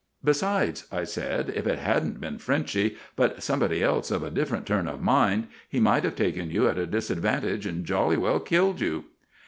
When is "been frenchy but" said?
2.19-3.43